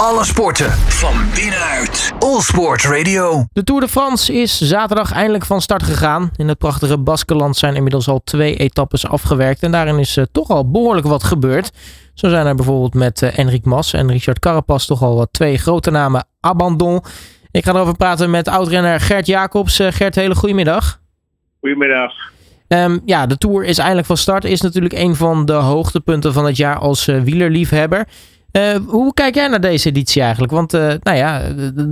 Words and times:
Alle 0.00 0.24
sporten 0.24 0.70
van 0.72 1.14
binnenuit. 1.34 2.12
All 2.18 2.40
Sport 2.40 2.84
Radio. 2.84 3.44
De 3.52 3.64
Tour 3.64 3.80
de 3.80 3.88
France 3.88 4.32
is 4.32 4.58
zaterdag 4.60 5.12
eindelijk 5.12 5.44
van 5.44 5.60
start 5.60 5.82
gegaan. 5.82 6.30
In 6.36 6.48
het 6.48 6.58
prachtige 6.58 6.98
Baskeland 6.98 7.56
zijn 7.56 7.74
inmiddels 7.74 8.08
al 8.08 8.20
twee 8.24 8.56
etappes 8.56 9.06
afgewerkt. 9.06 9.62
En 9.62 9.70
daarin 9.70 9.98
is 9.98 10.16
uh, 10.16 10.24
toch 10.32 10.48
al 10.48 10.70
behoorlijk 10.70 11.06
wat 11.06 11.24
gebeurd. 11.24 11.70
Zo 12.14 12.28
zijn 12.28 12.46
er 12.46 12.54
bijvoorbeeld 12.54 12.94
met 12.94 13.22
uh, 13.22 13.38
Enric 13.38 13.64
Mas 13.64 13.92
en 13.92 14.10
Richard 14.10 14.38
Carapaz 14.38 14.86
toch 14.86 15.02
al 15.02 15.16
wat 15.16 15.28
twee 15.32 15.58
grote 15.58 15.90
namen 15.90 16.26
abandon. 16.40 17.02
Ik 17.50 17.64
ga 17.64 17.74
erover 17.74 17.96
praten 17.96 18.30
met 18.30 18.48
oudrenner 18.48 19.00
Gert 19.00 19.26
Jacobs. 19.26 19.80
Uh, 19.80 19.88
Gert, 19.90 20.14
hele 20.14 20.34
goedemiddag. 20.34 21.00
Goedemiddag. 21.60 22.12
Um, 22.68 23.02
ja, 23.04 23.26
de 23.26 23.38
Tour 23.38 23.64
is 23.64 23.78
eindelijk 23.78 24.06
van 24.06 24.16
start. 24.16 24.44
Is 24.44 24.60
natuurlijk 24.60 24.94
een 24.94 25.16
van 25.16 25.44
de 25.44 25.52
hoogtepunten 25.52 26.32
van 26.32 26.46
het 26.46 26.56
jaar 26.56 26.78
als 26.78 27.04
wielerliefhebber. 27.04 28.06
Uh, 28.56 28.76
hoe 28.86 29.14
kijk 29.14 29.34
jij 29.34 29.48
naar 29.48 29.60
deze 29.60 29.88
editie 29.88 30.22
eigenlijk? 30.22 30.52
Want 30.52 30.74
uh, 30.74 30.80
nou 31.02 31.16
ja, 31.16 31.40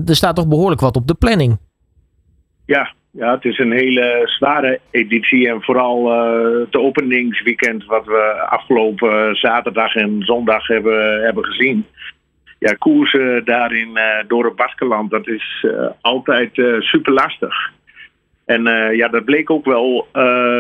er 0.06 0.14
staat 0.14 0.36
toch 0.36 0.48
behoorlijk 0.48 0.80
wat 0.80 0.96
op 0.96 1.06
de 1.06 1.14
planning. 1.14 1.58
Ja, 2.66 2.92
ja 3.10 3.34
het 3.34 3.44
is 3.44 3.58
een 3.58 3.72
hele 3.72 4.22
zware 4.24 4.80
editie. 4.90 5.48
En 5.48 5.62
vooral 5.62 6.12
uh, 6.12 6.60
het 6.60 6.76
openingsweekend 6.76 7.84
wat 7.84 8.06
we 8.06 8.46
afgelopen 8.48 9.36
zaterdag 9.36 9.94
en 9.94 10.22
zondag 10.22 10.66
hebben, 10.66 11.22
hebben 11.24 11.44
gezien. 11.44 11.86
Ja, 12.58 12.72
koersen 12.72 13.44
daarin 13.44 13.98
door 14.26 14.44
het 14.44 14.56
Baskeland, 14.56 15.10
dat 15.10 15.28
is 15.28 15.66
altijd 16.00 16.50
super 16.78 17.12
lastig. 17.12 17.54
En 18.44 18.62
ja, 18.96 19.08
dat 19.08 19.24
bleek 19.24 19.50
ook 19.50 19.64
wel. 19.64 20.08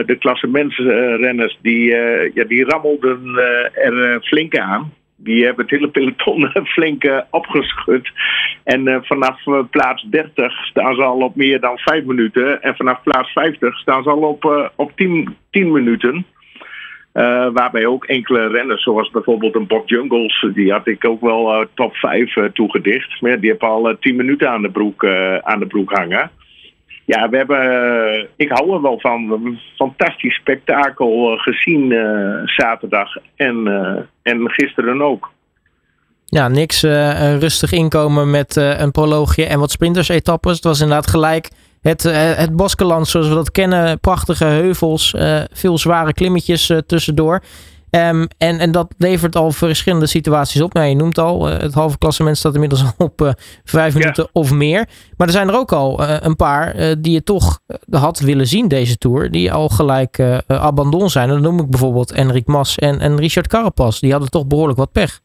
de 0.06 0.16
klassementsrenners, 0.18 1.58
die, 1.62 1.96
ja, 2.34 2.44
die 2.44 2.64
rammelden 2.64 3.36
er 3.74 4.20
flink 4.22 4.56
aan 4.56 4.92
die 5.24 5.44
hebben 5.44 5.64
het 5.64 5.74
hele 5.74 5.88
peloton 5.88 6.50
flink 6.74 7.04
uh, 7.04 7.20
opgeschud. 7.30 8.10
En 8.64 8.88
uh, 8.88 8.98
vanaf 9.02 9.46
uh, 9.46 9.58
plaats 9.70 10.02
30 10.02 10.66
staan 10.66 10.94
ze 10.94 11.02
al 11.02 11.20
op 11.20 11.36
meer 11.36 11.60
dan 11.60 11.78
5 11.78 12.04
minuten. 12.04 12.62
En 12.62 12.76
vanaf 12.76 13.02
plaats 13.02 13.32
50 13.32 13.78
staan 13.78 14.02
ze 14.02 14.10
al 14.10 14.22
op, 14.22 14.72
op 14.76 14.92
10, 14.96 15.36
10 15.50 15.72
minuten. 15.72 16.26
waarbij 17.52 17.86
ook 17.86 18.04
enkele 18.04 18.48
renners, 18.48 18.82
zoals 18.82 19.10
bijvoorbeeld 19.10 19.54
een 19.54 19.66
Bob 19.66 19.88
Jungles, 19.88 20.46
die 20.54 20.72
had 20.72 20.86
ik 20.86 21.08
ook 21.08 21.20
wel 21.20 21.66
top 21.74 21.96
5 21.96 22.34
toegedicht. 22.52 23.20
Maar 23.20 23.40
die 23.40 23.50
hebben 23.50 23.68
al 23.68 23.96
10 24.00 24.16
minuten 24.16 24.50
aan 24.50 24.62
de 24.62 24.70
broek, 24.70 25.06
aan 25.42 25.58
de 25.58 25.66
broek 25.66 25.92
hangen. 25.92 26.30
Ja, 27.04 27.28
we 27.28 27.36
hebben, 27.36 28.28
ik 28.36 28.48
hou 28.48 28.74
er 28.74 28.82
wel 28.82 29.00
van. 29.00 29.26
We 29.26 29.32
hebben 29.32 29.52
een 29.52 29.60
fantastisch 29.76 30.34
spektakel 30.34 31.36
gezien 31.36 31.90
uh, 31.90 32.40
zaterdag 32.44 33.16
en, 33.36 33.66
en 34.22 34.50
gisteren 34.50 35.02
ook. 35.02 35.32
Ja, 36.24 36.48
niks 36.48 36.82
rustig 37.38 37.72
inkomen 37.72 38.30
met 38.30 38.56
een 38.56 38.90
proloogje 38.90 39.46
en 39.46 39.58
wat 39.58 39.70
sprinters-etappes. 39.70 40.54
Het 40.54 40.64
was 40.64 40.80
inderdaad 40.80 41.10
gelijk 41.10 41.48
het, 41.82 42.02
het 42.36 42.56
Boskeland 42.56 43.08
zoals 43.08 43.28
we 43.28 43.34
dat 43.34 43.50
kennen. 43.50 44.00
Prachtige 44.00 44.44
heuvels, 44.44 45.14
veel 45.52 45.78
zware 45.78 46.12
klimmetjes 46.12 46.72
tussendoor. 46.86 47.42
Um, 47.94 48.26
en, 48.38 48.58
en 48.58 48.72
dat 48.72 48.94
levert 48.98 49.36
al 49.36 49.50
verschillende 49.50 50.06
situaties 50.06 50.60
op. 50.60 50.72
Nou, 50.72 50.86
je 50.86 50.94
noemt 50.94 51.18
al, 51.18 51.50
uh, 51.50 51.58
het 51.58 51.74
halve 51.74 51.98
klassement 51.98 52.36
staat 52.36 52.54
inmiddels 52.54 52.82
al 52.82 52.92
op 53.06 53.20
uh, 53.20 53.30
vijf 53.64 53.94
minuten 53.94 54.28
of 54.32 54.52
meer. 54.52 54.88
Maar 55.16 55.26
er 55.26 55.32
zijn 55.32 55.48
er 55.48 55.56
ook 55.56 55.72
al 55.72 56.00
uh, 56.00 56.16
een 56.20 56.36
paar 56.36 56.74
die 57.00 57.12
je 57.12 57.22
toch 57.22 57.60
had 57.90 58.20
willen 58.20 58.46
zien 58.46 58.68
deze 58.68 58.98
Tour. 58.98 59.30
Die 59.30 59.52
al 59.52 59.68
gelijk 59.68 60.42
abandon 60.46 61.10
zijn. 61.10 61.28
En 61.28 61.34
dan 61.34 61.42
noem 61.42 61.64
ik 61.64 61.70
bijvoorbeeld 61.70 62.12
Enric 62.12 62.46
Mas 62.46 62.78
en, 62.78 63.00
en 63.00 63.18
Richard 63.18 63.48
Carapaz. 63.48 64.00
Die 64.00 64.10
hadden 64.10 64.30
toch 64.30 64.46
behoorlijk 64.46 64.78
wat 64.78 64.92
pech. 64.92 65.20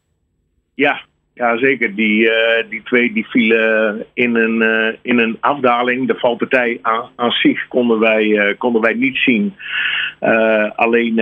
Ja, 0.74 1.00
ja, 1.34 1.58
zeker. 1.58 1.94
Die, 1.94 2.30
die 2.68 2.82
twee 2.82 3.12
die 3.12 3.26
vielen 3.26 4.04
in 4.14 4.34
een, 4.34 4.96
in 5.02 5.18
een 5.18 5.36
afdaling. 5.40 6.06
De 6.06 6.18
valpartij 6.18 6.78
aan, 6.82 7.08
aan 7.16 7.30
zich 7.30 7.68
konden 7.68 7.98
wij, 7.98 8.54
konden 8.58 8.82
wij 8.82 8.94
niet 8.94 9.16
zien. 9.16 9.54
Alleen, 10.74 11.14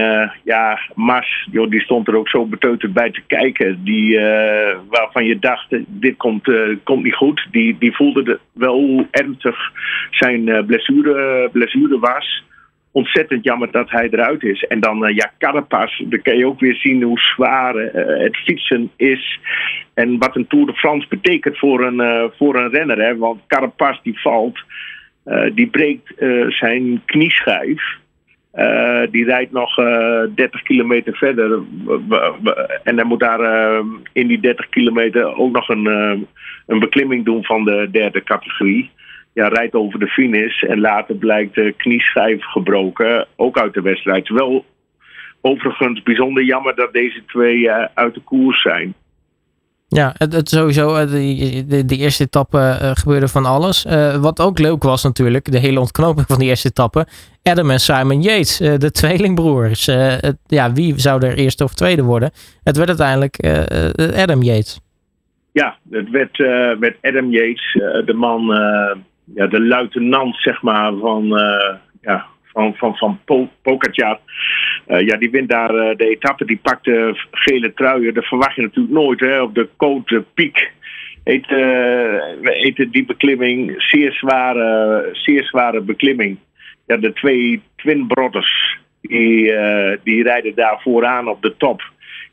ja, 0.45 0.79
Mars, 0.95 1.49
joh, 1.51 1.71
die 1.71 1.81
stond 1.81 2.09
er 2.09 2.17
ook 2.17 2.29
zo 2.29 2.47
beteuterd 2.47 2.93
bij 2.93 3.11
te 3.11 3.23
kijken. 3.27 3.85
Die, 3.85 4.19
waarvan 4.89 5.25
je 5.25 5.39
dacht, 5.39 5.77
dit 5.87 6.17
komt, 6.17 6.51
komt 6.83 7.03
niet 7.03 7.15
goed. 7.15 7.47
Die, 7.51 7.77
die 7.79 7.95
voelde 7.95 8.39
wel 8.53 8.75
hoe 8.75 9.07
ernstig 9.11 9.73
zijn 10.11 10.67
blessure, 10.67 11.49
blessure 11.53 11.99
was 11.99 12.47
ontzettend 12.93 13.45
jammer 13.45 13.71
dat 13.71 13.91
hij 13.91 14.09
eruit 14.11 14.43
is. 14.43 14.65
En 14.65 14.81
dan, 14.81 15.13
ja, 15.15 15.33
Carapaz, 15.39 15.99
dan 15.99 16.23
kan 16.23 16.37
je 16.37 16.47
ook 16.47 16.61
weer 16.61 16.75
zien 16.75 17.03
hoe 17.03 17.19
zwaar 17.19 17.75
het 18.23 18.37
fietsen 18.37 18.91
is. 18.97 19.41
En 19.95 20.19
wat 20.19 20.37
een 20.37 20.47
Tour 20.47 20.67
de 20.67 20.75
France 20.75 21.09
betekent 21.09 21.59
voor 21.59 21.85
een, 21.85 22.31
voor 22.37 22.57
een 22.57 22.71
renner. 22.71 22.99
Hè? 22.99 23.17
Want 23.17 23.41
Carapaz 23.47 23.99
die 24.03 24.21
valt, 24.21 24.59
die 25.55 25.67
breekt 25.67 26.13
zijn 26.49 27.03
knieschijf. 27.05 27.97
Die 29.11 29.25
rijdt 29.25 29.53
nog 29.53 29.75
30 30.35 30.63
kilometer 30.63 31.17
verder. 31.17 31.59
en 32.83 32.97
hij 32.97 33.05
moet 33.05 33.21
daar 33.21 33.83
in 34.13 34.27
die 34.27 34.41
30 34.41 34.69
kilometer 34.69 35.37
ook 35.37 35.53
nog 35.53 35.69
een, 35.69 35.87
een 36.67 36.79
beklimming 36.79 37.25
doen 37.25 37.45
van 37.45 37.65
de 37.65 37.89
derde 37.91 38.23
categorie 38.23 38.91
ja, 39.39 39.49
rijdt 39.49 39.75
over 39.75 39.99
de 39.99 40.09
finish 40.09 40.63
en 40.63 40.81
later 40.81 41.15
blijkt 41.15 41.55
de 41.55 41.73
knieschijf 41.77 42.45
gebroken, 42.45 43.27
ook 43.37 43.59
uit 43.59 43.75
de 43.75 43.83
wedstrijd. 43.83 44.29
Wel 44.29 44.65
overigens 45.41 46.03
bijzonder 46.03 46.45
jammer 46.45 46.75
dat 46.75 46.93
deze 46.93 47.25
twee 47.27 47.71
uit 47.95 48.15
de 48.15 48.21
koers 48.21 48.63
zijn. 48.63 48.95
Ja, 49.91 50.15
het, 50.17 50.33
het 50.33 50.49
sowieso, 50.49 50.95
eh, 50.95 51.11
de, 51.67 51.85
de, 51.85 51.97
eerste 51.97 52.25
etappe 52.25 52.59
uh, 52.59 52.91
gebeurde 52.95 53.29
van 53.29 53.45
alles. 53.45 53.87
Uh, 53.87 54.17
wat 54.17 54.41
ook 54.41 54.59
leuk 54.59 54.83
was 54.83 55.03
natuurlijk, 55.03 55.53
de 55.53 55.59
hele 55.59 55.81
ontknoping 55.81 56.27
van 56.27 56.39
die 56.39 56.49
eerste 56.49 56.69
etappe. 56.69 57.07
Adam 57.43 57.71
en 57.71 57.81
Simon 57.81 58.23
Yates, 58.23 58.57
de 58.57 58.91
tweelingbroers. 58.91 59.85
Ja, 60.47 60.73
wie 60.73 60.99
zou 60.99 61.27
er 61.27 61.37
eerste 61.37 61.65
of 61.65 61.75
tweede 61.75 62.03
worden? 62.03 62.31
Het 62.63 62.77
werd 62.77 62.89
uiteindelijk 62.89 63.47
Adam 64.17 64.43
Yates. 64.43 64.81
Ja, 65.53 65.77
het 65.91 66.11
werd, 66.11 66.37
werd 66.79 66.97
Adam 67.03 67.31
Yates, 67.31 67.73
de 68.05 68.15
man 68.15 68.41
ja, 69.35 69.47
de 69.47 69.61
luitenant 69.61 70.37
zeg 70.37 70.63
maar, 70.63 70.93
van, 71.01 71.25
ja, 72.01 72.27
van, 72.59 72.97
van, 72.97 73.19
van. 73.25 73.49
Uh, 74.89 75.01
ja, 75.07 75.17
die 75.17 75.31
wint 75.31 75.49
daar 75.49 75.75
uh, 75.75 75.97
de 75.97 76.09
etappe. 76.09 76.45
Die 76.45 76.59
pakt 76.63 76.85
de 76.85 77.27
gele 77.31 77.75
truien. 77.75 78.15
Dat 78.15 78.25
verwacht 78.25 78.55
je 78.55 78.63
natuurlijk 78.63 78.95
nooit. 78.95 79.21
Hè, 79.21 79.41
op 79.41 79.55
de 79.55 79.69
Côte 79.69 80.23
Piek 80.35 80.71
heet, 81.25 81.47
heet 82.43 82.87
die 82.91 83.05
beklimming. 83.05 83.75
Zeer 83.77 84.13
zware, 84.13 85.09
zeer 85.13 85.45
zware 85.45 85.81
beklimming. 85.81 86.39
Ja, 86.87 86.97
de 86.97 87.13
twee 87.13 87.63
Twin 87.77 88.07
Brothers. 88.07 88.77
Die, 89.01 89.55
die 90.03 90.23
rijden 90.23 90.55
daar 90.55 90.81
vooraan 90.83 91.29
op 91.29 91.43
de 91.43 91.57
top. 91.57 91.83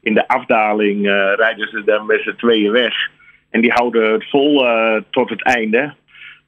In 0.01 0.13
de 0.13 0.27
afdaling 0.27 1.05
rijden 1.35 1.67
ze 1.67 1.83
dan 1.85 2.05
met 2.05 2.21
z'n 2.21 2.35
tweeën 2.37 2.71
weg. 2.71 2.93
En 3.49 3.61
die 3.61 3.71
houden 3.71 4.11
het 4.11 4.29
vol 4.29 4.65
tot 5.09 5.29
het 5.29 5.43
einde. 5.43 5.93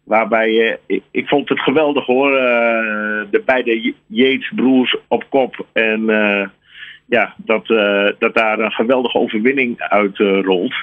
Waarbij, 0.08 0.50
uh, 0.50 0.76
ik, 0.86 1.04
ik, 1.12 1.28
vond 1.28 1.50
het 1.50 1.60
geweldig 1.60 2.06
hoor. 2.06 2.32
Uh, 2.32 2.40
de 3.30 3.42
beide 3.46 3.94
Yates-broers 4.08 4.98
op 5.08 5.26
kop. 5.30 5.66
En 5.74 6.02
uh, 6.02 6.48
ja, 7.06 7.34
dat, 7.38 7.68
dat 8.20 8.36
daar 8.36 8.60
een 8.60 8.72
geweldige 8.72 9.18
overwinning 9.18 9.80
uit 9.80 10.18
rolt. 10.18 10.76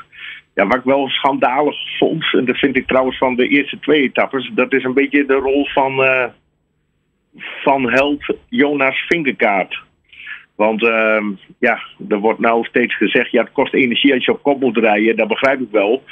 Ja, 0.55 0.67
wat 0.67 0.77
ik 0.77 0.85
wel 0.85 1.09
schandalig 1.09 1.77
vond, 1.99 2.25
en 2.33 2.45
dat 2.45 2.57
vind 2.57 2.77
ik 2.77 2.87
trouwens 2.87 3.19
van 3.19 3.37
de 3.37 3.49
eerste 3.49 3.79
twee 3.79 4.03
etappes, 4.03 4.51
dat 4.55 4.73
is 4.73 4.85
een 4.85 4.95
beetje 4.95 5.27
de 5.27 5.35
rol 5.35 5.67
van, 5.67 6.05
van 7.63 7.91
held 7.91 8.37
Jonas 8.49 9.05
Vingerkaart. 9.09 9.83
Want 10.57 10.83
uh, 10.83 11.23
ja, 11.59 11.79
er 12.09 12.19
wordt 12.19 12.41
nou 12.41 12.65
steeds 12.65 12.97
gezegd, 12.97 13.31
ja, 13.31 13.43
het 13.43 13.53
kost 13.53 13.75
energie 13.75 14.15
als 14.15 14.25
je 14.25 14.33
op 14.33 14.43
kop 14.43 14.61
moet 14.61 14.77
rijden. 14.77 15.17
Dat 15.17 15.29
begrijp 15.29 15.61
ik 15.61 15.71
wel. 15.71 16.03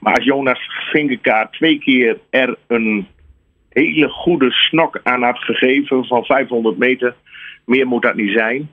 Maar 0.00 0.14
als 0.14 0.24
Jonas 0.24 0.60
Vingerkaart 0.90 1.52
twee 1.52 1.78
keer 1.78 2.18
er 2.30 2.56
een 2.66 3.06
hele 3.68 4.08
goede 4.08 4.50
snok 4.50 5.00
aan 5.02 5.22
had 5.22 5.38
gegeven 5.38 6.04
van 6.04 6.24
500 6.24 6.78
meter, 6.78 7.14
meer 7.64 7.86
moet 7.86 8.02
dat 8.02 8.14
niet 8.14 8.32
zijn. 8.32 8.70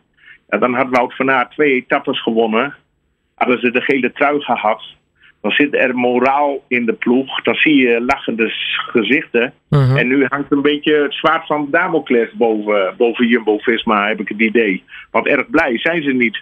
Ja, 0.49 0.57
dan 0.57 0.73
had 0.73 0.89
Wout 0.89 1.15
van 1.15 1.31
Aert 1.31 1.51
twee 1.51 1.73
etappes 1.73 2.21
gewonnen. 2.21 2.75
Hadden 3.35 3.59
ze 3.59 3.71
de 3.71 3.81
gele 3.81 4.11
trui 4.11 4.41
gehad, 4.41 4.83
dan 5.41 5.51
zit 5.51 5.75
er 5.75 5.95
moraal 5.95 6.63
in 6.67 6.85
de 6.85 6.93
ploeg. 6.93 7.41
Dan 7.41 7.55
zie 7.55 7.75
je 7.75 8.01
lachende 8.01 8.51
gezichten. 8.91 9.53
Mhm. 9.69 9.97
En 9.97 10.07
nu 10.07 10.25
hangt 10.29 10.51
een 10.51 10.61
beetje 10.61 10.93
het 10.93 11.13
zwaard 11.13 11.45
van 11.45 11.67
Damocles 11.71 12.29
boven, 12.33 12.93
boven 12.97 13.27
Jumbo-Visma, 13.27 14.07
heb 14.07 14.19
ik 14.19 14.27
het 14.27 14.39
idee. 14.39 14.83
Want 15.11 15.27
erg 15.27 15.49
blij 15.49 15.79
zijn 15.79 16.03
ze 16.03 16.11
niet. 16.11 16.41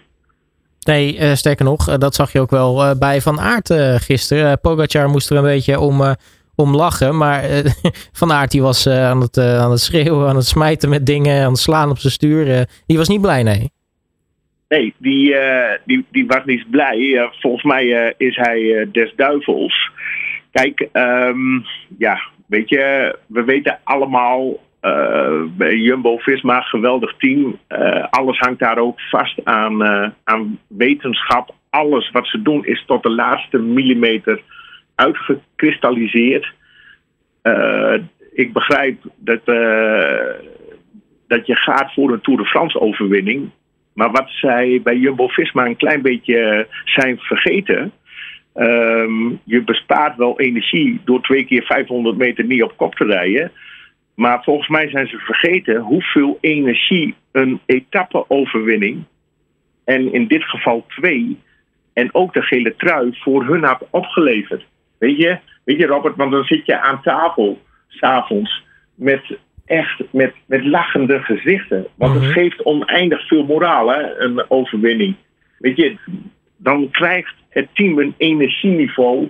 Nee, 0.80 1.18
uh, 1.18 1.34
sterker 1.34 1.66
nog, 1.66 1.90
uh, 1.90 1.96
dat 1.98 2.16
zag 2.16 2.32
je 2.32 2.40
ook 2.40 2.50
wel 2.50 2.84
uh, 2.84 2.92
bij 3.00 3.22
Van 3.22 3.40
Aert 3.40 3.74
gisteren. 4.04 4.60
Pogacar 4.60 5.10
moest 5.10 5.30
er 5.30 5.38
een 5.38 5.44
beetje 5.44 5.80
om, 5.80 6.16
om 6.56 6.76
lachen. 6.76 7.18
Maar 7.18 7.44
Van 8.20 8.32
Aert 8.32 8.52
die 8.52 8.62
was 8.62 8.88
aan, 8.88 9.22
het, 9.22 9.38
aan 9.38 9.72
het 9.72 9.80
schreeuwen, 9.80 10.30
aan 10.30 10.36
het 10.36 10.46
smijten 10.46 10.90
met 10.90 11.06
dingen, 11.06 11.44
aan 11.44 11.52
het 11.52 11.60
slaan 11.60 11.90
op 11.90 11.98
zijn 11.98 12.14
stuur. 12.14 12.68
die 12.86 12.98
was 12.98 13.08
niet 13.08 13.22
blij, 13.22 13.44
nee. 13.44 13.74
Nee, 14.68 14.94
die, 14.98 15.36
die, 15.86 16.06
die 16.12 16.26
was 16.28 16.46
niet 16.46 16.70
blij. 16.70 17.30
volgens 17.40 17.64
mij 17.64 18.14
is 18.18 18.36
hij 18.36 18.90
des 18.92 19.14
duivels. 19.16 19.92
Kijk, 20.52 20.90
um, 20.94 21.66
ja, 21.98 22.20
weet 22.48 22.70
je, 22.70 23.18
we 23.28 23.44
weten 23.44 23.80
allemaal 23.84 24.64
bij 25.58 25.76
Jumbo-Visma, 25.76 26.62
geweldig 26.62 27.16
team. 27.18 27.60
alles 28.10 28.38
hangt 28.38 28.60
daar 28.60 28.78
ook 28.78 29.02
vast 29.02 29.46
aan, 29.46 29.84
aan 30.24 30.60
wetenschap. 30.68 31.56
Alles 31.70 32.12
wat 32.12 32.28
ze 32.28 32.42
doen 32.42 32.66
is 32.66 32.84
tot 32.86 33.04
de 33.04 33.10
laatste 33.12 33.58
millimeter 33.58 34.42
uitgekristalliseerd. 34.96 36.54
ik 38.34 38.54
begrijp 38.54 39.02
dat, 39.18 39.46
dat 41.28 41.48
je 41.48 41.56
gaat 41.56 41.94
voor 41.94 42.12
een 42.12 42.22
Tour 42.22 42.40
de 42.40 42.46
France 42.46 42.80
overwinning. 42.80 43.52
Maar 43.96 44.12
wat 44.12 44.30
zij 44.30 44.82
bij 44.84 44.98
Jumbo-Visma 44.98 45.66
een 45.66 45.76
klein 45.76 46.02
beetje 46.02 46.68
zijn 46.86 47.18
vergeten... 47.20 47.92
Ehm, 48.54 49.30
je 49.44 49.64
bespaart 49.64 50.18
wel 50.18 50.40
energie 50.40 51.02
door 51.06 51.22
twee 51.22 51.46
keer 51.46 51.64
500 51.64 52.18
meter 52.18 52.46
niet 52.46 52.64
op 52.64 52.78
kop 52.78 52.96
te 52.96 53.06
rijden. 53.06 53.52
Maar 54.16 54.44
volgens 54.44 54.68
mij 54.68 54.90
zijn 54.90 55.08
ze 55.08 55.18
vergeten 55.18 55.82
hoeveel 55.82 56.38
energie 56.42 57.16
een 57.32 57.60
etappe-overwinning, 57.66 59.04
en 59.86 60.14
in 60.14 60.28
dit 60.28 60.44
geval 60.44 60.86
twee, 60.88 61.40
en 61.94 62.14
ook 62.14 62.34
de 62.34 62.42
gele 62.42 62.76
trui 62.76 63.16
voor 63.18 63.46
hun 63.46 63.64
had 63.64 63.88
opgeleverd. 63.90 64.66
Weet 64.98 65.18
je, 65.18 65.40
weet 65.64 65.78
je 65.78 65.86
Robert, 65.86 66.16
want 66.16 66.32
dan 66.32 66.44
zit 66.44 66.66
je 66.66 66.80
aan 66.80 67.02
tafel 67.02 67.62
s'avonds 67.88 68.64
met 68.96 69.38
echt 69.66 70.04
met, 70.12 70.34
met 70.46 70.66
lachende 70.66 71.20
gezichten. 71.20 71.88
Want 71.96 72.14
het 72.14 72.24
mhm. 72.24 72.32
geeft 72.32 72.66
oneindig 72.66 73.28
veel 73.28 73.46
moraal, 73.46 73.88
hè, 73.88 74.20
een 74.20 74.50
overwinning. 74.50 75.16
Weet 75.58 75.78
je, 75.78 75.98
dan 76.58 76.90
krijgt 76.92 77.34
het 77.50 77.68
team 77.74 78.00
een 78.00 78.14
energieniveau 78.18 79.30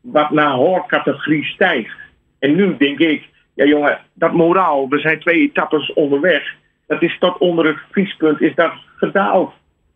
wat 0.00 0.30
naar 0.30 0.50
hoorcategorie 0.50 1.44
stijgt. 1.44 1.96
En 2.38 2.54
nu 2.54 2.76
denk 2.76 2.98
ik, 2.98 3.28
ja 3.54 3.64
jongen, 3.64 4.00
dat 4.14 4.32
moraal, 4.32 4.88
we 4.88 4.98
zijn 4.98 5.20
twee 5.20 5.40
etappes 5.40 5.92
onderweg. 5.92 6.54
Dat 6.86 7.02
is 7.02 7.18
tot 7.18 7.38
onder 7.38 7.66
het 7.66 7.78
vriespunt 7.90 8.40
is 8.40 8.54
dat 8.54 8.72
gedaald. 8.96 9.52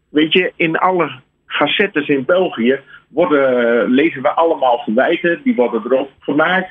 Weet 0.09 0.33
je, 0.33 0.53
in 0.57 0.77
alle 0.77 1.11
gazettes 1.47 2.09
in 2.09 2.25
België 2.25 2.81
worden, 3.09 3.91
lezen 3.91 4.23
we 4.23 4.29
allemaal 4.29 4.79
verwijten, 4.79 5.41
die 5.43 5.55
worden 5.55 5.83
erop 5.85 6.11
gemaakt. 6.19 6.71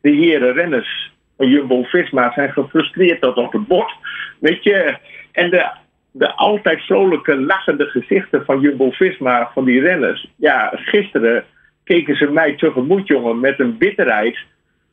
De 0.00 0.10
heren 0.10 0.52
renners 0.52 1.12
Jumbo-Visma 1.36 2.32
zijn 2.32 2.52
gefrustreerd 2.52 3.20
tot 3.20 3.36
op 3.36 3.52
het 3.52 3.66
bord. 3.66 3.94
Weet 4.40 4.62
je, 4.62 4.98
en 5.32 5.50
de, 5.50 5.70
de 6.12 6.32
altijd 6.32 6.80
vrolijke, 6.82 7.36
lachende 7.36 7.84
gezichten 7.86 8.44
van 8.44 8.60
Jumbo-Visma, 8.60 9.50
van 9.54 9.64
die 9.64 9.80
renners. 9.80 10.26
Ja, 10.36 10.72
gisteren 10.74 11.44
keken 11.84 12.16
ze 12.16 12.30
mij 12.30 12.56
tegemoet, 12.56 13.06
jongen, 13.06 13.40
met 13.40 13.60
een 13.60 13.78
bitterheid. 13.78 14.38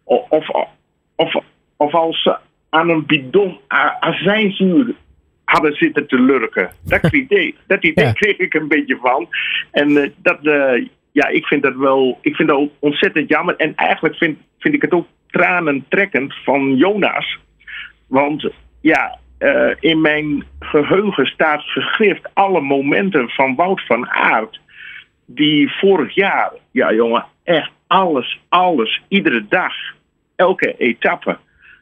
Of, 0.04 0.30
of, 0.30 1.36
of, 1.78 1.94
als 1.94 2.22
ze 2.22 2.38
aan 2.70 2.90
een 2.90 3.06
bidon 3.06 3.60
azijnzuur 4.00 4.96
hadden 5.46 5.74
zitten 5.74 6.08
te 6.08 6.20
lurken. 6.20 6.72
Dat 6.84 7.14
idee, 7.14 7.56
dat 7.68 7.84
idee 7.84 8.14
kreeg 8.14 8.38
ik 8.38 8.54
een 8.54 8.68
beetje 8.68 8.98
van. 9.02 9.28
En 9.72 9.90
uh, 9.90 10.10
dat, 10.18 10.38
uh, 10.42 10.88
ja, 11.12 11.28
ik 11.28 11.46
vind 11.46 11.64
dat 11.64 11.76
wel, 11.76 12.18
ik 12.22 12.36
vind 12.36 12.50
dat 12.50 12.70
ontzettend 12.80 13.30
jammer. 13.30 13.56
En 13.56 13.76
eigenlijk 13.76 14.16
vind, 14.16 14.38
vind 14.60 14.74
ik 14.74 14.82
het 14.82 14.92
ook 14.92 15.08
tranentrekkend 15.34 16.34
van 16.44 16.76
Jonas. 16.76 17.38
Want 18.08 18.50
ja, 18.82 19.18
uh, 19.40 19.72
in 19.80 20.02
mijn 20.02 20.44
geheugen 20.60 21.26
staat 21.26 21.62
gegrift 21.62 22.30
alle 22.34 22.62
momenten 22.62 23.30
van 23.30 23.56
Wout 23.56 23.86
van 23.86 24.10
Aert. 24.10 24.60
Die 25.26 25.72
vorig 25.72 26.16
jaar, 26.16 26.52
ja 26.72 26.94
jongen, 26.94 27.26
echt 27.44 27.72
alles, 27.88 28.40
alles, 28.50 29.02
iedere 29.08 29.46
dag, 29.50 29.74
elke 30.36 30.76
etappe 30.78 31.38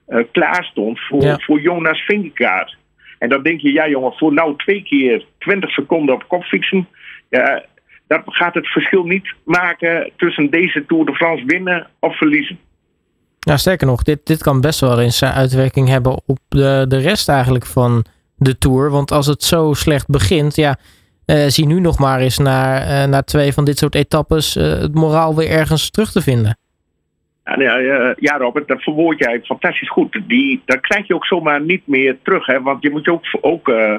uh, 0.08 0.24
klaar 0.32 0.64
stond 0.64 1.00
voor, 1.00 1.42
voor 1.42 1.62
Jonas 1.62 2.00
Vingegaard. 2.00 2.78
En 3.20 3.30
dan 3.30 3.44
denk 3.44 3.62
je, 3.62 3.72
ja 3.72 3.88
jongen, 3.88 4.14
voor 4.14 4.34
nou 4.34 4.56
twee 4.58 4.84
keer 4.84 5.26
20 5.38 5.72
seconden 5.72 6.16
op 6.16 6.28
kop 6.28 6.44
fietsen. 6.44 6.88
Ja, 7.30 7.64
dat 8.08 8.22
gaat 8.26 8.54
het 8.54 8.68
verschil 8.68 9.04
niet 9.04 9.34
maken 9.46 10.12
tussen 10.16 10.50
deze 10.50 10.86
Tour 10.86 11.06
de 11.06 11.16
France 11.16 11.46
winnen 11.46 11.88
of 12.00 12.18
verliezen. 12.18 12.60
Nou, 13.46 13.60
sterker 13.60 13.88
nog, 13.88 14.04
dit, 14.04 14.20
dit 14.24 14.44
kan 14.44 14.62
best 14.62 14.80
wel 14.80 15.00
eens 15.00 15.24
uitwerking 15.24 15.88
hebben 15.88 16.22
op 16.26 16.40
de, 16.48 16.86
de 16.88 16.98
rest 16.98 17.30
eigenlijk 17.30 17.66
van 17.66 18.06
de 18.36 18.58
Tour. 18.58 18.90
Want 18.90 19.12
als 19.12 19.26
het 19.26 19.44
zo 19.44 19.74
slecht 19.74 20.08
begint, 20.08 20.56
ja, 20.56 20.78
uh, 21.26 21.48
zie 21.48 21.66
nu 21.66 21.80
nog 21.80 22.00
maar 22.00 22.20
eens 22.20 22.38
naar, 22.38 22.82
uh, 22.82 23.10
naar 23.10 23.24
twee 23.24 23.54
van 23.54 23.66
dit 23.66 23.78
soort 23.78 23.96
etappes 23.96 24.54
het 24.54 24.94
moraal 24.94 25.36
weer 25.36 25.50
ergens 25.50 25.90
terug 25.90 26.12
te 26.12 26.22
vinden. 26.22 26.58
Ja, 27.44 28.14
ja, 28.20 28.38
Robert, 28.38 28.68
dat 28.68 28.84
verwoord 28.84 29.20
jij 29.20 29.42
fantastisch 29.44 29.90
goed. 29.90 30.20
Die, 30.28 30.62
dat 30.66 30.80
krijg 30.80 31.08
je 31.08 31.16
ook 31.16 31.26
zomaar 31.26 31.62
niet 31.62 31.88
meer 31.88 32.18
terug. 32.24 32.46
Hè? 32.46 32.62
Want 32.62 32.84
je 32.84 32.90
moet 32.90 33.06
je 33.06 33.12
ook, 33.12 33.26
ook, 33.42 33.68
uh, 33.68 33.98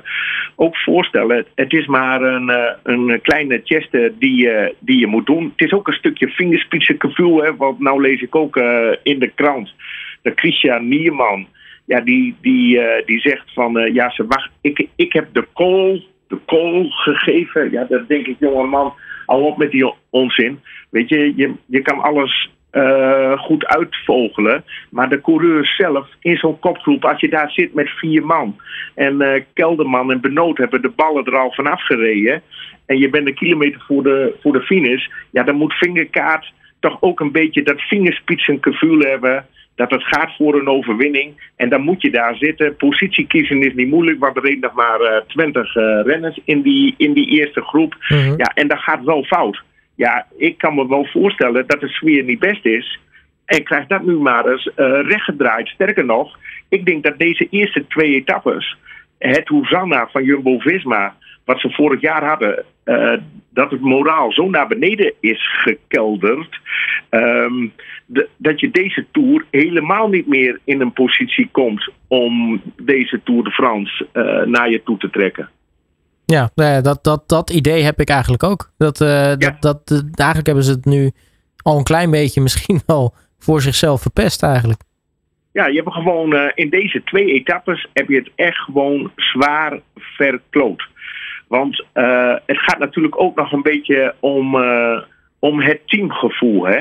ook 0.57 0.77
voorstellen, 0.77 1.47
het 1.55 1.73
is 1.73 1.87
maar 1.87 2.23
een, 2.23 2.49
uh, 2.49 2.73
een 2.83 3.21
kleine 3.23 3.61
geste 3.65 4.13
die, 4.19 4.51
die 4.79 4.99
je 4.99 5.07
moet 5.07 5.27
doen. 5.27 5.45
Het 5.57 5.67
is 5.67 5.73
ook 5.73 5.89
een 5.89 5.95
stukje 5.95 6.29
vingerspitsengevoel. 6.29 7.43
Hè? 7.43 7.57
Want 7.57 7.81
nou 7.81 8.01
lees 8.01 8.23
ik 8.23 8.35
ook 8.35 8.57
in 9.03 9.19
de 9.19 9.33
krant 9.35 9.75
dat 10.23 10.33
Christian 10.37 10.89
Nierman, 10.89 11.47
ja, 11.85 12.01
die, 12.01 12.35
die, 12.41 12.81
die 13.05 13.21
zegt 13.21 13.53
van, 13.53 13.91
ja, 13.93 14.11
ze 14.11 14.27
wacht, 14.27 14.51
ik, 14.61 14.89
ik 14.97 15.13
heb 15.13 15.29
de 15.33 15.47
call, 15.55 16.05
de 16.29 16.39
call 16.47 16.87
gegeven. 16.89 17.71
Ja, 17.71 17.85
dat 17.85 18.09
denk 18.09 18.27
ik, 18.27 18.37
jongeman, 18.39 18.95
al 19.27 19.43
op 19.43 19.57
met 19.57 19.71
die 19.71 19.93
onzin. 20.11 20.61
Weet 20.91 21.09
je, 21.09 21.33
je, 21.37 21.53
je 21.67 21.83
kan 21.83 22.01
alles 22.01 22.51
uh, 22.73 23.39
goed 23.39 23.67
uitvogelen. 23.67 24.65
Maar 24.91 25.09
de 25.09 25.21
coureur 25.21 25.67
zelf 25.67 26.09
in 26.21 26.37
zo'n 26.37 26.59
kopgroep, 26.59 27.05
als 27.05 27.21
je 27.21 27.29
daar 27.29 27.51
zit 27.51 27.75
met 27.75 27.89
vier 27.89 28.27
man. 28.27 28.57
En 28.95 29.23
uh, 29.23 29.41
Kelderman 29.55 30.13
en 30.13 30.21
Benoot 30.21 30.59
hebben 30.59 30.83
de 30.83 30.89
ballen 30.89 31.25
er 31.25 31.37
al 31.37 31.53
vanaf 31.53 31.83
gereden. 31.83 32.43
En 32.87 32.99
je 32.99 33.09
bent 33.09 33.27
een 33.27 33.35
kilometer 33.35 33.85
voor 33.87 34.03
de, 34.03 34.35
voor 34.41 34.53
de 34.53 34.63
finish. 34.63 35.07
Ja, 35.31 35.43
dan 35.43 35.57
moet 35.57 35.75
Vingerkaart 35.75 36.53
toch 36.81 36.97
ook 37.01 37.21
een 37.21 37.33
beetje 37.33 37.63
dat 37.63 37.81
vingerspitsengevoel 37.81 38.99
hebben. 38.99 39.47
Dat 39.75 39.91
het 39.91 40.03
gaat 40.03 40.37
voor 40.37 40.55
een 40.55 40.69
overwinning. 40.69 41.51
En 41.57 41.69
dan 41.69 41.81
moet 41.81 42.03
je 42.03 42.11
daar 42.11 42.37
zitten. 42.37 42.77
Positie 42.77 43.27
kiezen 43.27 43.63
is 43.63 43.75
niet 43.75 43.89
moeilijk, 43.89 44.21
want 44.21 44.37
er 44.37 44.43
reden 44.43 44.61
nog 44.61 44.75
maar 44.75 45.01
uh, 45.01 45.17
20 45.27 45.75
renners 46.05 46.41
in 46.45 46.63
die, 46.63 46.95
in 46.97 47.13
die 47.13 47.27
eerste 47.27 47.61
groep. 47.61 47.97
Mhm. 48.09 48.35
Ja, 48.37 48.53
en 48.55 48.69
dat 48.69 48.79
gaat 48.79 49.05
wel 49.05 49.25
fout. 49.25 49.63
Ja, 49.95 50.27
ik 50.37 50.59
kan 50.59 50.75
me 50.75 50.89
wel 50.89 51.07
voorstellen 51.07 51.67
dat 51.67 51.81
de 51.81 51.89
sfeer 51.89 52.25
niet 52.25 52.39
best 52.39 52.65
is. 52.65 53.01
En 53.45 53.65
krijgt 53.65 53.89
dat 53.89 54.03
nu 54.03 54.17
maar 54.17 54.47
eens 54.47 54.67
uh, 54.67 55.01
rechtgedraaid. 55.03 55.69
Sterker 55.69 56.05
nog, 56.05 56.39
ik 56.69 56.85
denk 56.85 57.03
dat 57.03 57.19
deze 57.19 57.47
eerste 57.51 57.87
twee 57.87 58.15
etappes, 58.15 58.77
het 59.19 59.49
Hosanna 59.49 60.09
van 60.13 60.25
Jumbo 60.25 60.59
Visma, 60.59 61.17
wat 61.45 61.61
ze 61.61 61.71
vorig 61.71 62.01
jaar 62.01 62.25
hadden, 62.25 62.65
uh, 62.85 63.13
dat 63.51 63.71
het 63.71 63.81
moraal 63.81 64.33
zo 64.33 64.51
naar 64.51 64.67
beneden 64.69 65.13
is 65.21 65.51
gekelderd. 65.53 66.61
De, 68.07 68.29
dat 68.37 68.61
je 68.61 68.71
deze 68.71 69.07
tour 69.13 69.45
helemaal 69.51 70.09
niet 70.09 70.27
meer 70.27 70.59
in 70.65 70.81
een 70.81 70.93
positie 70.93 71.49
komt 71.51 71.91
om 72.09 72.63
deze 72.77 73.21
Tour 73.23 73.45
de 73.45 73.51
France 73.51 74.07
uh, 74.13 74.43
naar 74.43 74.71
je 74.71 74.83
toe 74.83 74.97
te 74.99 75.11
trekken. 75.11 75.49
Ja, 76.33 76.81
dat, 76.81 77.05
dat, 77.05 77.29
dat 77.29 77.51
idee 77.51 77.83
heb 77.83 78.01
ik 78.01 78.09
eigenlijk 78.09 78.43
ook. 78.43 78.71
Dat, 78.79 79.01
uh, 79.01 79.33
dat, 79.37 79.61
dat, 79.61 79.91
eigenlijk 80.15 80.47
hebben 80.47 80.65
ze 80.65 80.73
het 80.73 80.85
nu 80.85 81.11
al 81.63 81.79
een 81.79 81.85
klein 81.85 82.11
beetje 82.11 82.41
misschien 82.47 82.81
wel 82.87 83.15
voor 83.39 83.61
zichzelf 83.61 84.03
verpest 84.03 84.43
eigenlijk. 84.43 84.81
Ja, 85.53 85.67
je 85.67 85.77
hebt 85.83 85.95
gewoon 85.95 86.35
uh, 86.35 86.51
in 86.55 86.71
deze 86.71 87.03
twee 87.05 87.27
etappes 87.27 87.87
heb 87.93 88.09
je 88.09 88.17
het 88.17 88.31
echt 88.35 88.59
gewoon 88.59 89.13
zwaar 89.17 89.81
verkloot. 89.95 90.89
Want 91.49 91.85
uh, 91.95 92.35
het 92.47 92.59
gaat 92.59 92.79
natuurlijk 92.79 93.21
ook 93.21 93.37
nog 93.37 93.53
een 93.53 93.63
beetje 93.63 94.15
om, 94.21 94.57
om 95.39 95.61
het 95.61 95.81
teamgevoel. 95.87 96.67
Hè? 96.67 96.81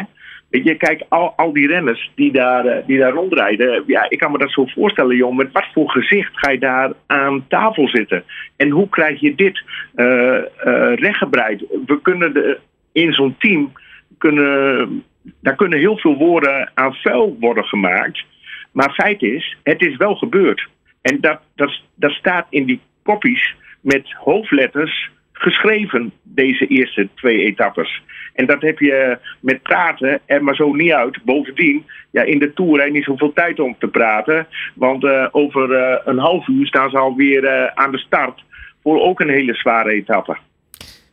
Je, 0.52 0.76
kijk, 0.76 1.04
al, 1.10 1.34
al 1.36 1.54
die 1.54 1.68
renners 1.68 2.12
die 2.16 2.32
daar, 2.32 2.66
eh, 2.66 2.86
die 2.88 2.98
daar 2.98 3.12
rondrijden. 3.12 3.84
Ja, 3.88 4.06
ik 4.10 4.20
kan 4.20 4.32
me 4.32 4.38
dat 4.38 4.52
zo 4.52 4.66
voorstellen, 4.66 5.16
joh. 5.16 5.36
Met 5.36 5.52
wat 5.52 5.68
voor 5.74 5.90
gezicht 5.90 6.32
ga 6.34 6.52
je 6.52 6.60
daar 6.60 6.92
aan 7.08 7.46
tafel 7.48 7.88
zitten? 7.88 8.24
En 8.56 8.70
hoe 8.70 8.90
krijg 8.90 9.20
je 9.20 9.36
dit 9.36 9.62
uh, 9.96 10.06
uh, 10.06 10.96
rechtgebreid? 10.96 11.64
We 11.86 12.02
kunnen 12.02 12.34
de, 12.34 12.60
in 12.92 13.14
zo'n 13.14 13.36
team. 13.38 13.72
Kunnen, 14.18 15.04
daar 15.42 15.56
kunnen 15.56 15.80
heel 15.80 15.98
veel 15.98 16.18
woorden 16.18 16.72
aan 16.74 16.94
vuil 16.94 17.38
worden 17.40 17.66
gemaakt. 17.66 18.24
Maar 18.72 18.94
feit 18.94 19.22
is, 19.22 19.58
het 19.64 19.82
is 19.82 19.98
wel 19.98 20.16
gebeurd. 20.16 20.68
En 21.02 21.18
dat, 21.22 21.42
dat, 21.56 21.82
dat 21.96 22.12
staat 22.12 22.48
in 22.50 22.66
die 22.66 22.82
kopies 23.04 23.56
met 23.82 24.14
hoofdletters 24.14 25.10
geschreven, 25.42 26.12
deze 26.24 26.68
eerste 26.68 27.08
twee 27.16 27.38
etappes. 27.38 28.02
En 28.34 28.46
dat 28.46 28.62
heb 28.62 28.80
je 28.80 29.18
met 29.40 29.62
praten 29.62 30.20
er 30.26 30.44
maar 30.44 30.56
zo 30.56 30.74
niet 30.74 30.92
uit. 30.92 31.24
Bovendien, 31.24 31.86
ja, 32.12 32.24
in 32.24 32.40
de 32.40 32.54
Tour 32.54 32.82
heb 32.82 32.92
niet 32.92 33.04
zoveel 33.04 33.34
tijd 33.34 33.60
om 33.60 33.76
te 33.80 33.88
praten. 33.88 34.48
Want 34.76 35.04
uh, 35.04 35.28
over 35.32 35.70
uh, 35.70 35.98
een 36.06 36.18
half 36.18 36.48
uur 36.48 36.68
staan 36.68 36.90
ze 36.90 36.98
alweer 36.98 37.44
uh, 37.44 37.66
aan 37.66 37.92
de 37.92 37.98
start 37.98 38.44
voor 38.84 39.02
ook 39.02 39.20
een 39.20 39.30
hele 39.30 39.54
zware 39.54 39.92
etappe. 39.92 40.38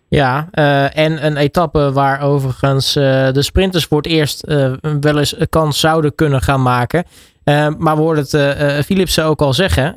Ja, 0.08 0.48
uh, 0.58 0.98
en 0.98 1.26
een 1.26 1.36
etappe 1.36 1.92
waar 1.92 2.22
overigens 2.22 2.96
uh, 2.96 3.02
de 3.32 3.42
sprinters 3.42 3.84
voor 3.84 3.96
het 3.96 4.06
eerst 4.06 4.48
uh, 4.48 4.72
wel 5.00 5.18
eens 5.18 5.40
een 5.40 5.48
kans 5.48 5.80
zouden 5.80 6.14
kunnen 6.14 6.40
gaan 6.40 6.62
maken. 6.62 7.04
maar 7.78 7.96
we 7.96 8.02
hoorden 8.02 8.24
het 8.28 8.84
Philipsen 8.84 9.24
ook 9.24 9.40
al 9.40 9.52
zeggen. 9.52 9.94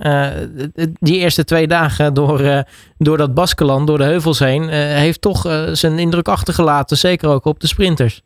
die 1.00 1.18
eerste 1.20 1.44
twee 1.44 1.68
dagen 1.68 2.14
door, 2.14 2.64
door 2.98 3.18
dat 3.18 3.34
Baskeland, 3.34 3.88
door 3.88 3.98
de 3.98 4.04
heuvels 4.04 4.40
heen, 4.40 4.70
heeft 4.70 5.22
toch 5.22 5.68
zijn 5.72 6.00
indruk 6.00 6.28
achtergelaten. 6.28 6.98
Zeker 6.98 7.30
ook 7.30 7.46
op 7.46 7.60
de 7.60 7.68
sprinters. 7.68 8.22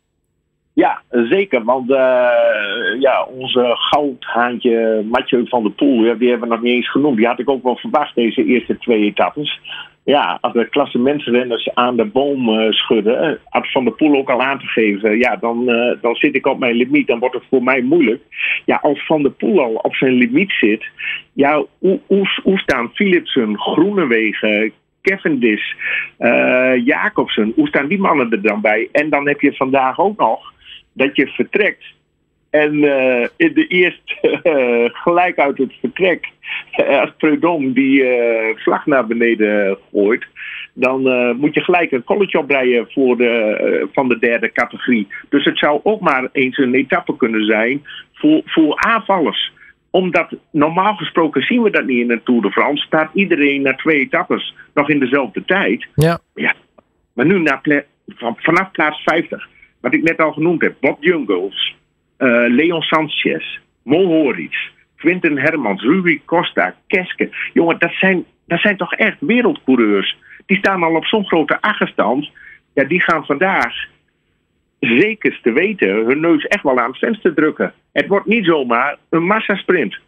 Ja, 0.72 1.02
zeker. 1.10 1.64
Want 1.64 1.88
ja, 3.00 3.26
onze 3.38 3.74
goudhaantje 3.74 5.04
Mathieu 5.10 5.48
van 5.48 5.62
der 5.62 5.72
Poel, 5.72 6.18
die 6.18 6.28
hebben 6.30 6.48
we 6.48 6.54
nog 6.54 6.62
niet 6.62 6.74
eens 6.74 6.90
genoemd. 6.90 7.16
Die 7.16 7.26
had 7.26 7.38
ik 7.38 7.50
ook 7.50 7.62
wel 7.62 7.76
verwacht 7.76 8.14
deze 8.14 8.44
eerste 8.44 8.78
twee 8.78 9.04
etappes 9.04 9.60
ja, 10.06 10.38
als 10.40 10.52
de 10.52 10.68
klassementsrenners 10.68 11.74
aan 11.74 11.96
de 11.96 12.04
boom 12.04 12.48
uh, 12.48 12.70
schudden, 12.70 13.38
had 13.48 13.70
Van 13.72 13.84
der 13.84 13.92
Poel 13.92 14.16
ook 14.16 14.30
al 14.30 14.42
aangegeven, 14.42 15.18
ja, 15.18 15.36
dan, 15.36 15.70
uh, 15.70 15.92
dan 16.00 16.14
zit 16.14 16.36
ik 16.36 16.46
op 16.46 16.58
mijn 16.58 16.74
limiet, 16.74 17.06
dan 17.06 17.18
wordt 17.18 17.34
het 17.34 17.44
voor 17.50 17.62
mij 17.62 17.82
moeilijk. 17.82 18.22
Ja, 18.64 18.76
als 18.82 19.06
Van 19.06 19.22
der 19.22 19.30
Poel 19.30 19.62
al 19.62 19.74
op 19.74 19.94
zijn 19.94 20.12
limiet 20.12 20.52
zit, 20.52 20.84
ja, 21.32 21.64
hoe, 21.78 22.00
hoe, 22.06 22.28
hoe 22.42 22.58
staan 22.58 22.90
Philipsen, 22.94 23.58
Groenewegen, 23.58 24.72
Cavendish, 25.02 25.72
uh, 26.18 26.84
Jacobsen, 26.84 27.52
hoe 27.56 27.68
staan 27.68 27.88
die 27.88 27.98
mannen 27.98 28.30
er 28.30 28.42
dan 28.42 28.60
bij? 28.60 28.88
En 28.92 29.10
dan 29.10 29.28
heb 29.28 29.40
je 29.40 29.56
vandaag 29.56 29.98
ook 29.98 30.18
nog 30.18 30.52
dat 30.92 31.16
je 31.16 31.26
vertrekt 31.26 31.84
en 32.62 32.74
uh, 32.74 33.26
in 33.36 33.52
de 33.54 33.66
eerste 33.66 34.40
uh, 34.42 34.90
gelijk 35.02 35.38
uit 35.38 35.58
het 35.58 35.72
vertrek, 35.80 36.28
uh, 36.80 37.00
als 37.00 37.12
Preudom 37.16 37.72
die 37.72 38.04
vlag 38.54 38.86
naar 38.86 39.06
beneden 39.06 39.78
gooit, 39.92 40.26
dan 40.72 41.02
moet 41.36 41.54
je 41.54 41.60
gelijk 41.60 41.92
een 41.92 42.04
colletje 42.04 42.38
opbreien 42.38 42.86
voor 42.90 43.16
de, 43.16 43.88
van 43.92 44.08
de 44.08 44.18
derde 44.18 44.52
categorie. 44.52 45.08
Dus 45.28 45.44
het 45.44 45.58
zou 45.58 45.80
ook 45.82 46.00
maar 46.00 46.28
eens 46.32 46.58
een 46.58 46.74
etappe 46.74 47.16
kunnen 47.16 47.44
zijn 47.44 47.86
voor, 48.12 48.42
voor 48.44 48.76
aanvallers 48.76 49.54
omdat 49.90 50.28
normaal 50.50 50.94
gesproken 50.94 51.42
zien 51.42 51.62
we 51.62 51.70
dat 51.70 51.86
niet 51.86 52.00
in 52.00 52.10
een 52.10 52.22
Tour 52.22 52.42
de 52.42 52.50
France. 52.50 52.86
Staat 52.86 53.10
iedereen 53.12 53.62
na 53.62 53.74
twee 53.74 54.00
etappes 54.00 54.54
nog 54.74 54.90
in 54.90 54.98
dezelfde 54.98 55.44
tijd. 55.44 55.86
Ja. 55.94 56.18
ja. 56.34 56.54
Maar 57.12 57.26
nu 57.26 57.38
na 57.38 57.60
vanaf 58.36 58.70
plaats 58.70 59.02
50, 59.02 59.48
wat 59.80 59.94
ik 59.94 60.02
net 60.02 60.20
al 60.20 60.32
genoemd 60.32 60.62
heb, 60.62 60.74
Bob 60.80 61.04
Jungels, 61.04 61.76
uh, 62.18 62.46
Leon 62.48 62.82
Sanchez, 62.82 63.58
Mo 63.82 64.06
Horitz, 64.06 64.56
Quinten 64.96 65.38
Hermans, 65.38 65.82
Rui 65.82 66.22
Costa, 66.24 66.74
Keske. 66.86 67.30
Jongen, 67.52 67.78
dat 67.78 67.92
zijn, 67.92 68.24
dat 68.46 68.60
zijn 68.60 68.76
toch 68.76 68.94
echt 68.94 69.16
wereldcoureurs. 69.20 70.16
Die 70.46 70.58
staan 70.58 70.82
al 70.82 70.94
op 70.94 71.04
zo'n 71.04 71.26
grote 71.26 71.60
achterstand. 71.60 72.30
Ja, 72.74 72.84
die 72.84 73.00
gaan 73.00 73.26
vandaag 73.26 73.74
zeker 74.80 75.38
te 75.42 75.52
weten 75.52 75.88
hun 75.88 76.20
neus 76.20 76.46
echt 76.46 76.62
wel 76.62 76.78
aan 76.78 76.90
het 76.90 76.98
venster 76.98 77.34
drukken. 77.34 77.72
Het 77.92 78.06
wordt 78.06 78.26
niet 78.26 78.44
zomaar 78.44 78.96
een 79.10 79.26
massasprint. 79.26 79.98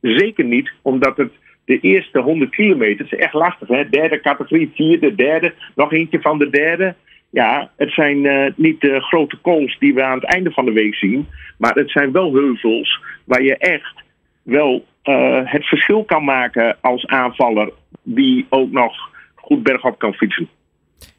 Zeker 0.00 0.44
niet, 0.44 0.72
omdat 0.82 1.16
het 1.16 1.32
de 1.64 1.80
eerste 1.80 2.18
100 2.18 2.50
kilometer 2.50 3.04
is 3.04 3.18
echt 3.18 3.32
lastig. 3.32 3.68
Hè? 3.68 3.88
Derde 3.88 4.20
categorie, 4.20 4.70
vierde, 4.74 5.14
derde, 5.14 5.54
nog 5.74 5.92
eentje 5.92 6.20
van 6.20 6.38
de 6.38 6.50
derde. 6.50 6.94
Ja, 7.30 7.70
het 7.76 7.92
zijn 7.92 8.24
uh, 8.24 8.50
niet 8.56 8.80
de 8.80 9.00
grote 9.00 9.36
kools 9.36 9.78
die 9.78 9.94
we 9.94 10.02
aan 10.02 10.18
het 10.18 10.24
einde 10.24 10.50
van 10.50 10.64
de 10.64 10.72
week 10.72 10.94
zien. 10.94 11.28
Maar 11.58 11.74
het 11.74 11.90
zijn 11.90 12.12
wel 12.12 12.32
heuvels 12.32 13.00
waar 13.24 13.42
je 13.42 13.56
echt 13.56 14.02
wel 14.42 14.84
uh, 15.04 15.40
het 15.44 15.66
verschil 15.66 16.04
kan 16.04 16.24
maken 16.24 16.76
als 16.80 17.06
aanvaller. 17.06 17.72
Die 18.02 18.46
ook 18.48 18.70
nog 18.70 18.94
goed 19.34 19.62
bergop 19.62 19.98
kan 19.98 20.12
fietsen. 20.12 20.48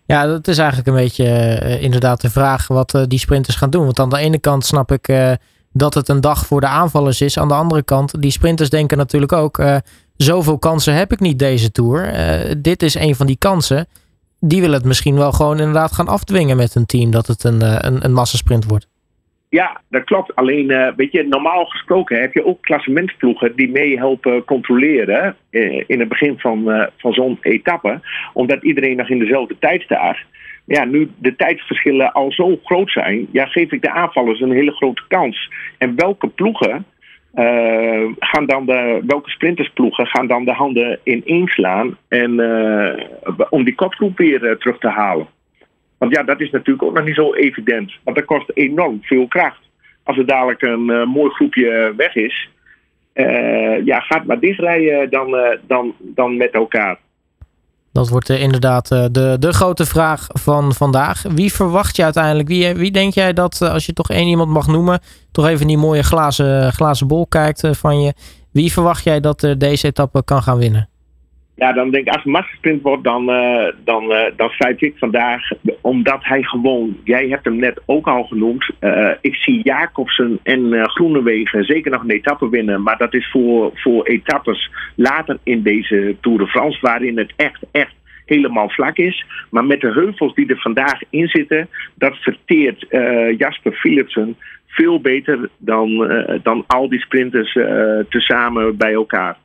Ja, 0.06 0.25
dat 0.25 0.48
is 0.48 0.58
eigenlijk 0.58 0.88
een 0.88 1.04
beetje 1.04 1.25
uh, 1.63 1.84
inderdaad 1.84 2.22
de 2.22 2.30
vraag 2.30 2.68
wat 2.68 3.06
die 3.08 3.20
sprinters 3.20 3.56
gaan 3.56 3.70
doen. 3.70 3.84
Want 3.84 4.00
aan 4.00 4.10
de 4.10 4.18
ene 4.20 4.39
kant 4.39 4.66
snap 4.66 4.92
ik 4.92 5.38
dat 5.74 5.94
het 5.94 6.10
een 6.10 6.22
dag 6.22 6.46
voor 6.46 6.62
de 6.62 6.68
aanvallers 6.68 7.22
is. 7.22 7.39
Aan 7.39 7.48
de 7.48 7.54
andere 7.54 7.84
kant, 7.84 8.22
die 8.22 8.32
sprinters 8.32 8.70
denken 8.70 8.98
natuurlijk 8.98 9.34
ook... 9.34 9.63
zoveel 10.16 10.60
kansen 10.60 10.94
heb 10.94 11.12
ik 11.12 11.20
niet 11.20 11.39
deze 11.39 11.72
Tour. 11.72 12.13
dit 12.58 12.84
is 12.84 12.96
een 12.96 13.16
van 13.16 13.28
die 13.28 13.38
kansen 13.38 13.88
die 14.39 14.62
willen 14.62 14.77
het 14.77 14.86
misschien 14.86 15.15
wel 15.15 15.31
gewoon 15.31 15.60
inderdaad 15.60 15.91
gaan 15.91 16.08
afdwingen 16.08 16.58
met 16.58 16.75
een 16.75 16.86
team 16.86 17.12
dat 17.12 17.27
het 17.27 17.43
een, 17.43 17.86
een, 17.86 18.05
een 18.05 18.13
massasprint 18.13 18.65
wordt. 18.65 18.88
Ja, 19.50 19.81
dat 19.89 20.03
klopt. 20.03 20.36
Alleen, 20.36 20.72
uh, 20.72 20.88
weet 20.96 21.12
je, 21.12 21.24
normaal 21.24 21.65
gesproken 21.65 22.22
heb 22.22 22.34
je 22.34 22.46
ook 22.46 22.62
klassementsploegen 22.62 23.55
die 23.55 23.69
meehelpen 23.69 24.43
controleren 24.43 25.36
uh, 25.51 25.84
in 25.88 26.00
het 26.00 26.10
begin 26.10 26.39
van, 26.39 26.89
van 26.98 27.13
zo'n 27.13 27.38
etappe, 27.41 28.01
omdat 28.34 28.63
iedereen 28.63 28.98
nog 28.98 29.10
in 29.10 29.19
dezelfde 29.19 29.55
tijd 29.60 29.81
staat. 29.81 30.17
Ja, 30.65 30.86
nu 30.86 31.12
de 31.17 31.36
tijdsverschillen 31.36 32.12
al 32.12 32.31
zo 32.31 32.60
groot 32.63 32.91
zijn, 32.91 33.27
ja, 33.31 33.46
geef 33.46 33.72
ik 33.72 33.81
de 33.81 33.91
aanvallers 33.91 34.41
een 34.41 34.51
hele 34.51 34.72
grote 34.72 35.03
kans. 35.08 35.51
En 35.77 35.96
welke 35.96 36.27
ploegen 36.27 36.86
uh, 37.36 38.12
gaan 38.19 38.45
dan 38.45 38.65
de, 38.65 39.01
welke 39.05 39.29
sprintersploegen 39.29 40.07
gaan 40.07 40.27
dan 40.27 40.45
de 40.45 40.51
handen 40.51 41.00
ineenslaan 41.03 41.98
en, 42.07 42.31
uh, 42.39 43.45
om 43.50 43.63
die 43.63 43.75
kopgroep 43.75 44.17
weer 44.17 44.43
uh, 44.43 44.51
terug 44.51 44.77
te 44.77 44.88
halen? 44.88 45.27
Want 45.98 46.15
ja, 46.15 46.24
dat 46.24 46.41
is 46.41 46.50
natuurlijk 46.51 46.83
ook 46.83 46.93
nog 46.93 47.05
niet 47.05 47.15
zo 47.15 47.33
evident. 47.33 47.93
Want 48.03 48.17
dat 48.17 48.25
kost 48.25 48.51
enorm 48.53 49.00
veel 49.01 49.27
kracht. 49.27 49.59
Als 50.03 50.17
er 50.17 50.25
dadelijk 50.25 50.62
een 50.62 51.09
mooi 51.09 51.29
groepje 51.29 51.93
weg 51.98 52.15
is, 52.15 52.50
ja, 53.83 54.00
gaat 54.00 54.25
maar 54.25 54.39
dichtrijden 54.39 55.09
dan, 55.09 55.57
dan, 55.67 55.93
dan 56.00 56.38
met 56.38 56.51
elkaar. 56.51 56.98
Dat 58.00 58.10
wordt 58.10 58.29
uh, 58.29 58.41
inderdaad 58.41 58.91
uh, 58.91 59.06
de, 59.12 59.36
de 59.39 59.53
grote 59.53 59.86
vraag 59.86 60.27
van 60.27 60.74
vandaag. 60.74 61.24
Wie 61.29 61.53
verwacht 61.53 61.96
je 61.96 62.03
uiteindelijk? 62.03 62.48
Wie, 62.48 62.74
wie 62.74 62.91
denk 62.91 63.13
jij 63.13 63.34
dat, 63.34 63.62
als 63.62 63.86
je 63.86 63.94
toch 63.94 64.10
één 64.10 64.27
iemand 64.27 64.50
mag 64.50 64.68
noemen, 64.68 65.00
toch 65.32 65.48
even 65.48 65.68
die 65.68 65.77
mooie 65.77 66.03
glazen, 66.03 66.74
glazen 66.74 67.08
bol 67.08 67.27
kijkt 67.27 67.68
van 67.72 68.01
je. 68.01 68.13
Wie 68.51 68.72
verwacht 68.72 69.03
jij 69.03 69.20
dat 69.20 69.56
deze 69.58 69.88
etappe 69.88 70.24
kan 70.24 70.44
gaan 70.44 70.58
winnen? 70.58 70.89
Ja, 71.60 71.74
dan 71.74 71.92
denk 71.92 72.08
ik, 72.08 72.13
als 72.13 72.24
het 72.24 72.34
massasprint 72.34 72.82
wordt, 72.82 73.04
dan, 73.04 73.25
dan, 73.84 74.32
dan 74.36 74.50
feit 74.50 74.82
ik 74.82 74.98
vandaag, 74.98 75.42
omdat 75.82 76.20
hij 76.22 76.44
gewoon, 76.44 76.98
jij 77.04 77.28
hebt 77.28 77.46
hem 77.46 77.56
net 77.56 77.82
ook 77.86 78.08
al 78.08 78.24
genoemd, 78.24 78.70
ik 79.22 79.36
zie 79.36 79.63
Jacobsen 79.63 80.39
en 80.44 80.89
Groenewegen 80.89 81.63
zeker 81.63 81.92
nog 81.92 82.04
een 82.04 82.12
etappe 82.12 82.50
winnen, 82.50 82.84
maar 82.84 82.98
dat 82.98 83.13
is 83.13 83.30
voor, 83.32 83.72
voor 83.74 84.06
etappes 84.06 84.72
later 84.96 85.38
in 85.44 85.63
deze 85.63 86.16
Tour 86.22 86.38
de 86.38 86.48
France, 86.48 86.80
waarin 86.82 87.18
het 87.18 87.34
echt, 87.36 87.62
echt 87.72 87.94
helemaal 88.25 88.70
vlak 88.70 88.98
is. 88.98 89.25
Maar 89.50 89.66
met 89.66 89.82
de 89.82 89.92
heuvels 89.92 90.34
die 90.34 90.48
er 90.48 90.60
vandaag 90.60 91.00
in 91.10 91.28
zitten, 91.28 91.70
dat 91.96 92.16
verteert 92.18 92.86
Jasper 93.38 93.74
Philipsen 93.74 94.38
veel 94.70 95.01
beter 95.01 95.50
dan, 95.58 95.89
uh, 95.89 96.39
dan 96.44 96.63
al 96.68 96.89
die 96.89 97.00
sprinters 97.00 97.56
uh, 97.56 98.00
tezamen 98.10 98.78
bij 98.78 98.94
elkaar. 98.94 99.38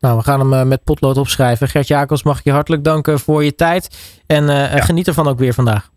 Nou, 0.00 0.16
we 0.16 0.22
gaan 0.22 0.40
hem 0.40 0.52
uh, 0.52 0.62
met 0.62 0.84
potlood 0.84 1.16
opschrijven. 1.16 1.68
Gert 1.68 1.88
Jakobs, 1.88 2.22
mag 2.22 2.38
ik 2.38 2.44
je 2.44 2.52
hartelijk 2.52 2.84
danken 2.84 3.18
voor 3.18 3.44
je 3.44 3.54
tijd. 3.54 4.20
En 4.26 4.46
ja. 4.46 4.80
geniet 4.80 5.06
ervan 5.06 5.28
ook 5.28 5.38
weer 5.38 5.54
vandaag. 5.54 5.90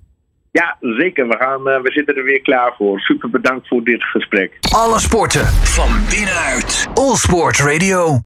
Ja, 0.52 0.78
zeker. 0.80 1.28
We, 1.28 1.36
gaan, 1.40 1.64
we 1.64 1.92
zitten 1.92 2.16
er 2.16 2.24
weer 2.24 2.42
klaar 2.42 2.74
voor. 2.78 3.00
Super 3.00 3.30
bedankt 3.30 3.68
voor 3.68 3.84
dit 3.84 4.04
gesprek. 4.04 4.58
Alle 4.76 5.00
sporten 5.00 5.46
van 5.48 5.90
binnenuit. 6.10 6.88
All 6.94 7.16
Sport 7.16 7.60
Radio. 7.60 8.20